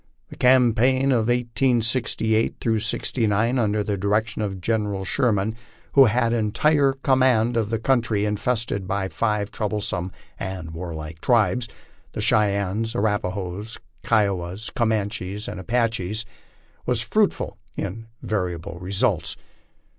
The 0.29 0.35
campaign 0.35 1.11
of 1.11 1.27
1868 1.27 2.55
'69, 2.79 3.59
under 3.59 3.83
the 3.83 3.97
direction 3.97 4.41
of 4.41 4.59
General 4.59 5.05
Sheridan, 5.05 5.53
who 5.91 6.05
had 6.05 6.33
entire 6.33 6.93
command 6.93 7.55
of 7.55 7.69
the 7.69 7.77
country 7.77 8.25
infested 8.25 8.87
by 8.87 9.07
the 9.09 9.13
five 9.13 9.51
troublesome 9.51 10.11
and 10.39 10.71
warlike 10.71 11.21
tribes, 11.21 11.67
the 12.13 12.21
Cheyennes, 12.21 12.95
Arapahoes, 12.95 13.77
Kiowas, 14.01 14.71
Comanches, 14.71 15.47
and 15.47 15.59
Apaches, 15.59 16.25
was 16.87 17.01
fruitful 17.01 17.59
in 17.77 18.07
valuable 18.23 18.79
results. 18.79 19.37